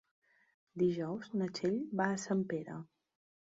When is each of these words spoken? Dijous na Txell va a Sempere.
Dijous 0.83 1.29
na 1.41 1.49
Txell 1.59 1.79
va 2.01 2.09
a 2.13 2.19
Sempere. 2.27 2.83